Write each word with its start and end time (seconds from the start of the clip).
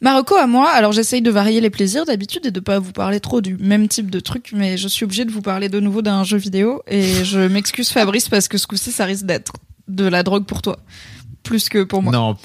Marocco 0.00 0.36
à 0.36 0.46
moi, 0.46 0.70
alors 0.70 0.92
j'essaye 0.92 1.22
de 1.22 1.30
varier 1.30 1.60
les 1.60 1.70
plaisirs 1.70 2.04
d'habitude 2.04 2.46
et 2.46 2.50
de 2.52 2.60
pas 2.60 2.78
vous 2.78 2.92
parler 2.92 3.18
trop 3.18 3.40
du 3.40 3.56
même 3.56 3.88
type 3.88 4.10
de 4.10 4.20
truc, 4.20 4.50
mais 4.52 4.76
je 4.76 4.86
suis 4.86 5.04
obligée 5.04 5.24
de 5.24 5.32
vous 5.32 5.42
parler 5.42 5.68
de 5.68 5.80
nouveau 5.80 6.02
d'un 6.02 6.22
jeu 6.22 6.36
vidéo 6.36 6.82
et 6.86 7.24
je 7.24 7.40
m'excuse 7.40 7.88
Fabrice 7.90 8.28
parce 8.28 8.46
que 8.46 8.58
ce 8.58 8.66
coup-ci 8.68 8.92
ça 8.92 9.04
risque 9.06 9.24
d'être 9.26 9.52
de 9.88 10.04
la 10.04 10.22
drogue 10.22 10.44
pour 10.44 10.62
toi, 10.62 10.78
plus 11.42 11.68
que 11.68 11.82
pour 11.82 12.02
moi. 12.02 12.12
Non, 12.12 12.36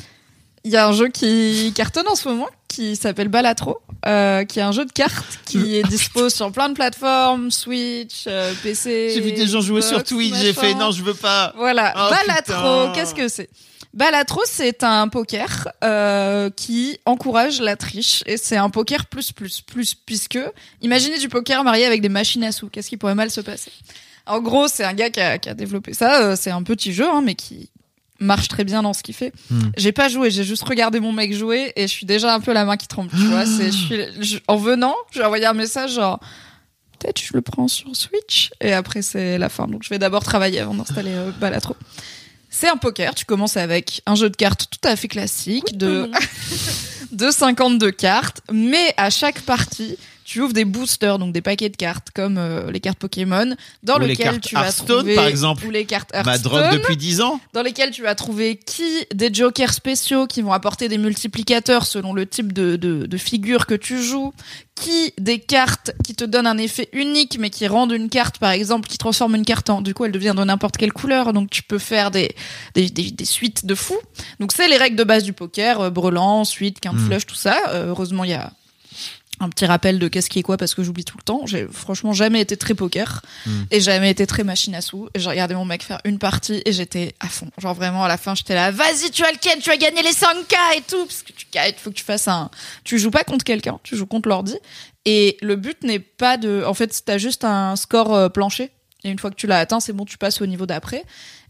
Il 0.63 0.71
y 0.71 0.77
a 0.77 0.88
un 0.88 0.94
jeu 0.94 1.09
qui 1.09 1.71
cartonne 1.75 2.08
en 2.08 2.16
ce 2.16 2.27
moment 2.27 2.47
qui 2.67 2.95
s'appelle 2.95 3.27
Balatro, 3.27 3.77
euh, 4.08 4.45
qui 4.45 4.58
est 4.58 4.63
un 4.63 4.72
jeu 4.72 4.85
de 4.85 4.91
cartes 4.91 5.39
qui 5.45 5.75
est 5.75 5.83
dispo 5.83 6.30
sur 6.30 6.52
plein 6.52 6.70
de 6.70 6.73
plateformes, 6.73 7.52
Switch, 7.52 8.23
euh, 8.25 8.52
PC. 8.63 9.11
j'ai 9.13 9.22
vu 9.22 9.31
des 9.33 9.45
gens 9.45 9.61
jouer 9.61 9.83
sur 9.83 10.03
Twitch, 10.03 10.33
j'ai 10.33 10.53
fait 10.53 10.73
non, 10.73 10.89
je 10.89 11.03
veux 11.03 11.13
pas. 11.13 11.53
Voilà, 11.55 11.94
Oh, 11.95 12.09
Balatro, 12.09 12.94
qu'est-ce 12.95 13.13
que 13.13 13.27
c'est? 13.27 13.47
Balatro, 13.93 14.41
c'est 14.45 14.83
un 14.83 15.07
poker 15.07 15.67
euh, 15.83 16.49
qui 16.49 16.97
encourage 17.05 17.61
la 17.61 17.75
triche 17.75 18.23
et 18.25 18.38
c'est 18.38 18.57
un 18.57 18.69
poker 18.72 19.05
plus 19.05 19.31
plus 19.31 19.61
plus 19.61 19.94
puisque 19.94 20.39
imaginez 20.81 21.19
du 21.19 21.30
poker 21.30 21.63
marié 21.63 21.85
avec 21.85 22.02
des 22.02 22.09
machines 22.09 22.44
à 22.44 22.52
sous. 22.52 22.69
Qu'est-ce 22.69 22.89
qui 22.89 22.97
pourrait 22.97 23.13
mal 23.16 23.30
se 23.30 23.41
passer? 23.41 23.72
En 24.25 24.39
gros, 24.41 24.67
c'est 24.67 24.83
un 24.83 24.94
gars 24.94 25.09
qui 25.11 25.19
a, 25.19 25.38
qui 25.38 25.50
a 25.50 25.53
développé 25.53 25.94
ça. 25.94 26.22
euh, 26.22 26.35
c'est 26.35 26.50
un 26.50 26.63
petit 26.63 26.91
jeu, 26.94 27.08
hein, 27.08 27.22
mais 27.23 27.35
qui 27.35 27.69
marche 28.19 28.47
très 28.47 28.63
bien 28.63 28.81
dans 28.81 28.94
ce 28.94 29.03
qu'il 29.03 29.13
fait. 29.13 29.33
Hmm. 29.52 29.69
J'ai 29.77 29.91
pas 29.91 30.07
joué, 30.07 30.31
j'ai 30.31 30.44
juste 30.45 30.63
regardé 30.63 31.00
mon 31.00 31.11
mec 31.11 31.33
jouer 31.33 31.73
et 31.75 31.83
je 31.83 31.91
suis 31.94 32.05
déjà 32.05 32.33
un 32.33 32.39
peu 32.39 32.53
la 32.53 32.66
main 32.66 32.78
qui 32.78 32.88
tremble. 32.88 33.09
Tu 33.11 33.25
vois, 33.28 33.45
c'est 33.45 33.72
je 33.72 34.11
je- 34.22 34.38
en 34.47 34.55
venant, 34.55 34.95
j'ai 35.11 35.23
envoyé 35.23 35.45
un 35.45 35.53
message 35.53 35.94
genre 35.95 36.19
peut-être 37.00 37.22
je 37.22 37.33
le 37.33 37.41
prends 37.41 37.67
sur 37.67 37.94
Switch? 37.95 38.50
Et 38.61 38.73
après 38.73 39.02
c'est 39.03 39.38
la 39.38 39.50
fin. 39.50 39.67
Donc 39.67 39.83
je 39.83 39.89
vais 39.89 40.00
d'abord 40.00 40.23
travailler 40.23 40.59
avant 40.61 40.73
d'installer 40.73 41.11
euh, 41.13 41.31
Balatro. 41.39 41.75
C'est 42.56 42.70
un 42.70 42.78
poker, 42.78 43.16
tu 43.16 43.26
commences 43.26 43.58
avec 43.58 44.04
un 44.06 44.14
jeu 44.14 44.30
de 44.30 44.36
cartes 44.36 44.68
tout 44.70 44.88
à 44.88 44.96
fait 44.96 45.08
classique 45.08 45.76
de 45.76 46.12
de 47.12 47.32
52 47.32 47.90
cartes, 47.90 48.42
mais 48.52 48.94
à 48.96 49.09
chaque 49.09 49.42
partie, 49.42 49.98
tu 50.34 50.42
ouvres 50.42 50.53
des 50.53 50.66
boosters, 50.66 51.20
donc 51.20 51.31
des 51.31 51.42
paquets 51.42 51.70
de 51.70 51.76
cartes 51.78 52.08
comme 52.14 52.38
euh, 52.39 52.72
les 52.72 52.80
cartes 52.80 52.98
Pokémon, 52.98 53.56
dans 53.84 53.98
Ou 53.98 54.00
les 54.00 54.08
lesquelles 54.08 54.31
cartes 54.40 54.42
tu 54.42 54.56
vas 54.56 54.72
trouver 54.72 55.14
par 55.16 55.28
exemple. 55.28 55.66
ou 55.66 55.70
les 55.70 55.86
cartes 55.86 56.12
Ma 56.25 56.38
drogue 56.40 56.72
depuis 56.73 56.98
10 56.98 57.22
ans. 57.22 57.40
dans 57.53 57.62
lesquels 57.62 57.92
tu 57.92 58.02
vas 58.02 58.16
trouver 58.16 58.56
qui 58.58 58.84
des 59.14 59.31
jokers 59.34 59.73
spéciaux 59.73 60.25
qui 60.25 60.42
vont 60.42 60.52
apporter 60.53 60.90
des 60.90 60.98
multiplicateurs 60.98 61.86
selon 61.86 62.14
le 62.14 62.25
type 62.25 62.52
de, 62.52 62.75
de, 62.78 63.06
de 63.06 63.17
figure 63.17 63.66
que 63.67 63.75
tu 63.75 64.02
joues, 64.02 64.34
qui 64.75 65.14
des 65.20 65.38
cartes 65.40 65.92
qui 66.03 66.16
te 66.16 66.23
donnent 66.23 66.47
un 66.47 66.58
effet 66.58 66.90
unique 66.94 67.38
mais 67.40 67.52
qui 67.52 67.68
rendent 67.68 67.92
une 67.92 68.09
carte 68.09 68.40
par 68.40 68.52
exemple 68.52 68.88
qui 68.90 68.97
transforme 68.97 69.36
une 69.36 69.45
carte 69.45 69.70
en 69.70 69.81
du 69.81 69.94
coup 69.94 70.06
elle 70.06 70.12
devient 70.12 70.34
de 70.36 70.44
n'importe 70.44 70.78
quelle 70.78 70.94
couleur 70.94 71.31
donc 71.31 71.52
tu 71.52 71.62
peux 71.62 71.78
faire 71.78 72.09
des 72.09 72.34
des, 72.73 72.90
des, 72.90 73.12
des 73.12 73.25
suites 73.25 73.68
de 73.68 73.75
fous 73.75 74.00
donc 74.40 74.52
c'est 74.52 74.68
les 74.68 74.78
règles 74.78 74.95
de 74.95 75.03
base 75.03 75.23
du 75.23 75.34
poker 75.34 75.80
euh, 75.80 75.90
brelan 75.92 76.44
suite 76.44 76.80
quinte 76.80 76.95
Mm. 76.95 77.06
flush 77.08 77.25
tout 77.28 77.36
ça 77.36 77.56
Euh, 77.70 77.88
heureusement 77.90 78.23
il 78.23 78.31
y 78.31 78.34
a 78.34 78.52
un 79.39 79.50
petit 79.50 79.66
rappel 79.66 80.00
de 80.00 80.08
qu'est-ce 80.08 80.30
qui 80.30 80.39
est 80.39 80.44
quoi 80.44 80.58
parce 80.58 80.73
que 80.76 80.84
j'oublie 80.84 81.03
tout 81.03 81.17
le 81.17 81.23
temps. 81.23 81.42
J'ai 81.45 81.67
franchement 81.70 82.14
jamais 82.14 82.39
été 82.39 82.56
très 82.56 82.75
poker 82.75 83.22
Mm. 83.46 83.63
et 83.72 83.81
jamais 83.81 84.09
été 84.12 84.25
très 84.28 84.44
machine 84.44 84.74
à 84.75 84.81
sous. 84.81 85.09
Et 85.16 85.19
j'ai 85.19 85.30
regardé 85.30 85.56
mon 85.56 85.66
mec 85.66 85.84
faire 85.84 86.00
une 86.06 86.19
partie 86.19 86.62
et 86.66 86.72
j'étais 86.72 87.13
à 87.19 87.28
fond. 87.28 87.50
Genre 87.57 87.74
vraiment 87.74 88.03
à 88.06 88.07
la 88.07 88.18
fin 88.18 88.35
j'étais 88.35 88.56
là, 88.56 88.72
vas-y 88.72 89.12
tu 89.12 89.24
as 89.24 89.31
le 89.31 89.38
ken, 89.38 89.59
tu 89.59 89.69
vas 89.69 89.78
gagner 89.78 90.02
les 90.03 90.12
5K 90.12 90.78
et 90.78 90.81
tout 90.88 91.06
parce 91.06 91.24
que 91.24 91.34
tu 91.34 91.47
gagnes, 91.52 91.74
faut 91.78 91.90
que 91.90 91.96
tu 91.96 92.03
fasses 92.03 92.28
un. 92.28 92.50
Tu 92.84 93.00
joues 93.00 93.12
pas 93.12 93.24
contre 93.24 93.44
quelqu'un, 93.44 93.80
tu 93.84 93.97
joues 93.97 94.06
contre 94.06 94.30
l'ordi. 94.30 94.56
Et 95.06 95.38
le 95.41 95.56
but 95.57 95.84
n'est 95.84 96.00
pas 96.00 96.38
de, 96.38 96.63
en 96.66 96.74
fait 96.74 97.02
t'as 97.03 97.18
juste 97.18 97.44
un 97.44 97.75
score 97.75 98.13
euh, 98.13 98.30
plancher 98.30 98.69
et 99.03 99.09
une 99.09 99.19
fois 99.19 99.30
que 99.31 99.36
tu 99.36 99.47
l'as 99.47 99.59
atteint 99.59 99.80
c'est 99.81 99.91
bon 99.94 100.06
tu 100.06 100.18
passes 100.18 100.41
au 100.41 100.46
niveau 100.46 100.66
d'après. 100.66 101.03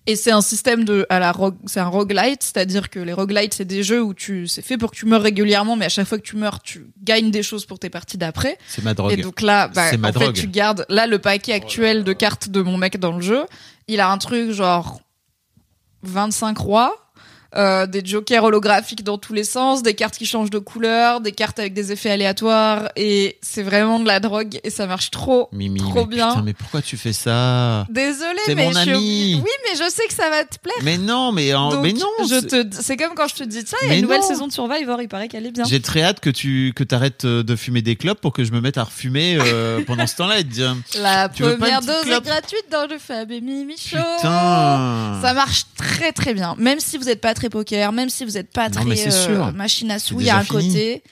Et 0.06 0.18
c'est 0.18 0.32
un 0.32 0.42
système 0.42 0.84
de 0.84 1.06
à 1.10 1.20
la 1.20 1.32
rogue, 1.32 1.56
c'est 1.66 1.80
un 1.80 1.88
roguelite, 1.88 2.44
c'est-à-dire 2.44 2.90
que 2.90 3.00
les 3.00 3.14
roguelites 3.14 3.54
c'est 3.54 3.66
des 3.66 3.84
jeux 3.84 4.04
où 4.04 4.14
tu 4.14 4.48
c'est 4.48 4.62
fait 4.62 4.78
pour 4.78 4.92
que 4.92 4.98
tu 4.98 5.06
meurs 5.06 5.22
régulièrement, 5.22 5.78
mais 5.78 5.86
à 5.86 5.90
chaque 5.90 6.08
fois 6.08 6.18
que 6.18 6.24
tu 6.24 6.36
meurs, 6.36 6.62
tu 6.62 6.88
gagnes 7.02 7.32
des 7.32 7.42
choses 7.42 7.66
pour 7.66 7.80
tes 7.80 7.90
parties 7.90 8.18
d'après. 8.18 8.58
C'est 8.68 8.84
ma 8.84 8.94
drogue. 8.94 9.14
Et 9.14 9.18
donc 9.18 9.42
là, 9.42 9.70
bah, 9.70 9.88
en 9.88 9.90
fait, 9.90 10.12
drogue. 10.12 10.34
tu 10.34 10.48
gardes 10.48 10.86
là 10.90 11.08
le 11.08 11.20
paquet 11.20 11.54
actuel 11.54 12.04
de 12.04 12.12
cartes 12.12 12.50
de 12.50 12.62
mon 12.62 12.78
mec 12.78 13.00
dans 13.00 13.14
le 13.14 13.22
jeu. 13.22 13.46
Il 13.88 14.02
a 14.02 14.12
un 14.12 14.18
truc 14.18 14.52
genre 14.52 15.00
25 16.04 16.58
rois. 16.58 17.03
Euh, 17.56 17.86
des 17.86 18.02
jokers 18.04 18.44
holographiques 18.44 19.04
dans 19.04 19.18
tous 19.18 19.34
les 19.34 19.44
sens, 19.44 19.84
des 19.84 19.94
cartes 19.94 20.18
qui 20.18 20.26
changent 20.26 20.50
de 20.50 20.60
couleur, 20.60 21.22
des 21.22 21.32
cartes 21.32 21.60
avec 21.60 21.74
des 21.74 21.92
effets 21.92 22.10
aléatoires, 22.12 22.90
et 22.96 23.38
c'est 23.42 23.64
vraiment 23.64 24.00
de 24.00 24.08
la 24.08 24.20
drogue, 24.20 24.60
et 24.64 24.70
ça 24.70 24.88
marche 24.88 25.12
trop, 25.12 25.50
Mimi, 25.52 25.80
trop 25.80 26.02
mais 26.06 26.16
bien. 26.16 26.30
Putain, 26.30 26.42
mais 26.44 26.54
pourquoi 26.54 26.82
tu 26.82 26.98
fais 26.98 27.14
ça? 27.14 27.86
Désolée, 27.90 28.40
mais 28.48 28.56
mon 28.66 28.72
je 28.72 28.80
suis 28.80 28.90
ami. 28.92 29.42
Oui, 29.44 29.52
mais 29.70 29.76
je 29.78 29.90
sais 29.90 30.08
que 30.08 30.14
ça 30.14 30.30
va 30.30 30.44
te 30.44 30.58
plaire. 30.60 30.76
Mais 30.84 30.98
non, 30.98 31.32
mais, 31.32 31.54
en- 31.54 31.70
Donc, 31.70 31.84
mais 31.84 31.94
non. 31.94 32.08
je 32.28 32.40
c'est- 32.40 32.70
te, 32.70 32.76
c'est 32.82 32.98
comme 32.98 33.14
quand 33.16 33.28
je 33.28 33.36
te 33.36 33.44
dis, 33.44 33.64
tiens, 33.64 33.78
il 33.84 33.88
y 33.90 33.92
a 33.92 33.96
une 33.96 34.02
nouvelle 34.04 34.22
non. 34.22 34.28
saison 34.28 34.48
de 34.48 34.52
Survivor, 34.54 35.02
il 35.02 35.08
paraît 35.08 35.28
qu'elle 35.28 35.46
est 35.46 35.52
bien. 35.52 35.64
J'ai 35.66 35.82
très 35.82 36.02
hâte 36.04 36.20
que 36.20 36.30
tu 36.30 36.74
que 36.76 36.84
arrêtes 36.94 37.26
de 37.26 37.56
fumer 37.56 37.82
des 37.82 37.96
clopes 37.96 38.20
pour 38.22 38.34
que 38.34 38.44
je 38.44 38.52
me 38.52 38.62
mette 38.62 38.78
à 38.78 38.84
refumer 38.84 39.38
euh, 39.40 39.82
pendant 39.88 40.06
ce 40.08 40.16
temps-là 40.18 40.40
et 40.40 40.44
te 40.44 40.50
dire 40.50 40.76
La 41.00 41.30
Tu 41.30 41.44
première 41.44 41.82
dose 41.82 42.06
est 42.08 42.22
gratuite 42.24 42.66
dans 42.72 42.86
le 42.88 42.98
Fab 43.00 43.32
et 43.32 43.42
Mimi 43.42 43.76
Show. 43.78 43.98
putain. 44.18 45.20
Ça 45.22 45.34
marche 45.34 45.64
très 45.78 46.12
très 46.12 46.34
bien. 46.34 46.56
Même 46.58 46.80
si 46.80 46.98
vous 46.98 47.06
n'êtes 47.06 47.22
pas 47.22 47.34
très 47.34 47.43
poker, 47.50 47.92
même 47.92 48.10
si 48.10 48.26
vous 48.26 48.32
n'êtes 48.32 48.52
pas 48.52 48.70
Non, 48.70 48.84
mais 48.86 48.96
très 48.96 49.30
euh, 49.30 49.52
machine 49.52 49.92
à 49.92 50.00
sous, 50.00 50.20
il 50.22 50.28
y 50.28 50.30
a 50.30 50.38
un 50.38 50.44
fini. 50.44 50.68
côté. 50.68 51.04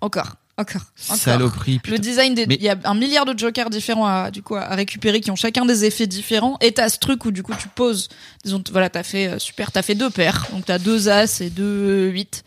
Encore, 0.00 0.34
encore, 0.56 0.82
encore. 1.08 1.16
Saloperie. 1.16 1.80
Le 1.88 1.98
design 1.98 2.34
des, 2.34 2.46
Mais- 2.46 2.56
il 2.56 2.62
y 2.62 2.68
a 2.68 2.76
un 2.84 2.94
milliard 2.94 3.24
de 3.24 3.36
jokers 3.38 3.70
différents 3.70 4.06
à, 4.06 4.30
du 4.30 4.42
coup, 4.42 4.54
à 4.56 4.74
récupérer 4.74 5.20
qui 5.20 5.30
ont 5.30 5.36
chacun 5.36 5.64
des 5.64 5.84
effets 5.84 6.06
différents. 6.06 6.56
Et 6.60 6.72
t'as 6.72 6.88
ce 6.88 6.98
truc 6.98 7.24
où 7.24 7.30
du 7.30 7.42
coup 7.42 7.52
tu 7.58 7.68
poses, 7.68 8.08
disons, 8.44 8.62
voilà, 8.70 8.88
t'as 8.90 9.02
fait, 9.02 9.26
euh, 9.28 9.38
super, 9.38 9.72
t'as 9.72 9.82
fait 9.82 9.94
deux 9.94 10.10
paires. 10.10 10.46
Donc 10.52 10.64
t'as 10.66 10.78
deux 10.78 11.08
as 11.08 11.40
et 11.40 11.50
deux 11.50 12.08
8. 12.10 12.44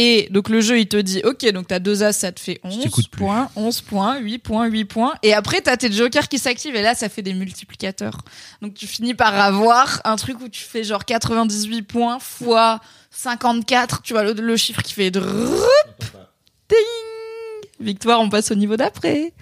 Et 0.00 0.28
donc 0.30 0.48
le 0.48 0.60
jeu 0.60 0.78
il 0.78 0.86
te 0.86 0.96
dit, 0.96 1.22
ok, 1.24 1.44
donc 1.50 1.66
t'as 1.66 1.80
deux 1.80 2.04
as, 2.04 2.12
ça 2.12 2.30
te 2.30 2.38
fait 2.38 2.60
11 2.62 2.82
t'écoute 2.84 3.10
plus. 3.10 3.18
points, 3.18 3.50
11 3.56 3.80
points, 3.80 4.18
8 4.20 4.38
points, 4.38 4.66
8 4.68 4.84
points. 4.84 5.14
Et 5.24 5.34
après 5.34 5.60
t'as 5.60 5.76
tes 5.76 5.90
jokers 5.90 6.28
qui 6.28 6.38
s'activent 6.38 6.76
et 6.76 6.82
là 6.82 6.94
ça 6.94 7.08
fait 7.08 7.22
des 7.22 7.34
multiplicateurs. 7.34 8.18
Donc 8.62 8.74
tu 8.74 8.86
finis 8.86 9.14
par 9.14 9.34
avoir 9.34 10.00
un 10.04 10.14
truc 10.14 10.40
où 10.40 10.48
tu 10.48 10.62
fais 10.62 10.84
genre 10.84 11.04
98 11.04 11.82
points 11.82 12.20
fois 12.20 12.78
54, 13.10 14.02
tu 14.02 14.12
vois 14.12 14.22
le, 14.22 14.34
le 14.34 14.56
chiffre 14.56 14.82
qui 14.82 14.92
fait 14.92 15.10
ding 15.10 15.20
Victoire, 17.80 18.20
on 18.20 18.28
passe 18.28 18.52
au 18.52 18.54
niveau 18.54 18.76
d'après. 18.76 19.32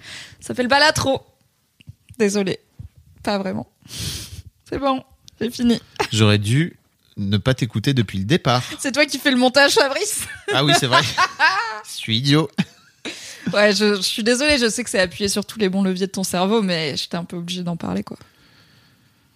Ça 0.40 0.54
fait 0.54 0.62
le 0.62 0.70
balatro. 0.70 1.20
Désolé. 2.18 2.60
Pas 3.22 3.36
vraiment. 3.36 3.66
C'est 4.64 4.78
bon, 4.78 5.04
j'ai 5.38 5.50
fini. 5.50 5.82
J'aurais 6.12 6.38
dû 6.38 6.78
ne 7.16 7.36
pas 7.38 7.54
t'écouter 7.54 7.94
depuis 7.94 8.18
le 8.18 8.24
départ. 8.24 8.62
C'est 8.78 8.92
toi 8.92 9.06
qui 9.06 9.18
fais 9.18 9.30
le 9.30 9.36
montage, 9.36 9.72
Fabrice 9.72 10.26
Ah 10.52 10.64
oui, 10.64 10.72
c'est 10.78 10.86
vrai. 10.86 11.00
Je 11.84 11.90
suis 11.92 12.18
idiot. 12.18 12.50
Ouais, 13.52 13.72
je, 13.72 13.94
je 13.96 14.00
suis 14.02 14.24
désolée, 14.24 14.58
je 14.58 14.68
sais 14.68 14.82
que 14.82 14.90
c'est 14.90 14.98
appuyé 15.00 15.28
sur 15.28 15.44
tous 15.46 15.58
les 15.60 15.68
bons 15.68 15.82
leviers 15.84 16.08
de 16.08 16.12
ton 16.12 16.24
cerveau, 16.24 16.62
mais 16.62 16.96
j'étais 16.96 17.16
un 17.16 17.24
peu 17.24 17.36
obligée 17.36 17.62
d'en 17.62 17.76
parler, 17.76 18.02
quoi. 18.02 18.16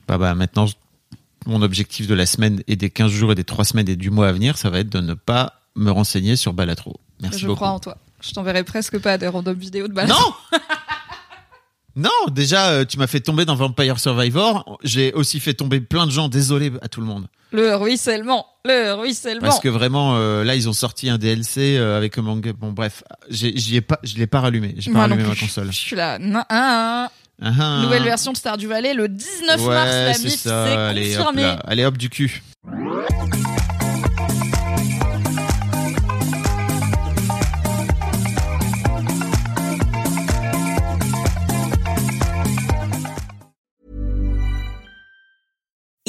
Bah 0.08 0.19
bah 0.19 0.34
maintenant 0.34 0.66
je- 0.66 0.74
mon 1.46 1.62
objectif 1.62 2.08
de 2.08 2.14
la 2.14 2.26
semaine 2.26 2.60
et 2.66 2.74
des 2.74 2.90
15 2.90 3.12
jours 3.12 3.30
et 3.30 3.34
des 3.36 3.44
3 3.44 3.64
semaines 3.64 3.88
et 3.88 3.94
du 3.94 4.10
mois 4.10 4.26
à 4.26 4.32
venir, 4.32 4.58
ça 4.58 4.69
va 4.69 4.80
être 4.80 4.88
de 4.90 4.98
ne 5.00 5.14
pas 5.14 5.60
me 5.76 5.90
renseigner 5.93 6.34
sur 6.34 6.52
Balatro. 6.52 6.99
Merci 7.22 7.38
je 7.38 7.46
beaucoup. 7.46 7.56
crois 7.58 7.70
en 7.70 7.78
toi. 7.78 7.99
Je 8.20 8.32
t'enverrai 8.32 8.64
presque 8.64 8.99
pas 8.99 9.16
des 9.16 9.28
random 9.28 9.56
vidéos 9.56 9.87
de 9.87 9.93
balatro. 9.93 10.20
Non 10.52 10.58
Non, 11.96 12.10
déjà, 12.31 12.70
euh, 12.70 12.84
tu 12.84 12.98
m'as 12.98 13.06
fait 13.06 13.20
tomber 13.20 13.44
dans 13.44 13.54
Vampire 13.56 13.98
Survivor. 13.98 14.78
J'ai 14.84 15.12
aussi 15.12 15.40
fait 15.40 15.54
tomber 15.54 15.81
plein 15.81 16.06
de 16.06 16.10
gens. 16.10 16.28
Désolé 16.28 16.72
à 16.82 16.88
tout 16.88 17.00
le 17.00 17.06
monde. 17.06 17.26
Le 17.52 17.75
ruissellement, 17.75 18.46
le 18.64 18.92
ruissellement. 18.94 19.40
Parce 19.40 19.58
que 19.58 19.69
vraiment, 19.69 20.16
euh, 20.16 20.44
là, 20.44 20.54
ils 20.54 20.69
ont 20.69 20.72
sorti 20.72 21.08
un 21.10 21.19
DLC 21.19 21.76
euh, 21.76 21.96
avec 21.96 22.16
un 22.16 22.22
manga. 22.22 22.52
Bon, 22.52 22.70
bref, 22.70 23.02
j'y 23.28 23.76
ai 23.76 23.81
pas, 23.81 23.98
je 24.04 24.16
l'ai 24.16 24.28
pas 24.28 24.40
rallumé. 24.40 24.75
J'ai 24.78 24.92
pas 24.92 25.08
non 25.08 25.14
rallumé 25.14 25.28
ma 25.28 25.34
console. 25.34 25.72
Je 25.72 25.76
suis 25.78 25.96
là. 25.96 26.19
nan. 26.20 26.44
Ah, 26.48 27.10
ah. 27.42 27.81
Nouvelle 27.82 28.04
version 28.04 28.32
de 28.32 28.36
Stardew 28.36 28.66
Valley 28.69 28.94
le 28.94 29.08
19 29.08 29.60
Ouais, 29.62 29.75
mars, 29.75 29.90
la 29.90 30.14
c'est 30.14 30.48
Allez, 30.48 31.16
hop 31.16 31.26
confirmé. 31.26 31.43
là. 31.43 31.58
Allez, 31.64 31.84
hop 31.84 31.96
du 31.98 32.08
cul. 32.08 32.43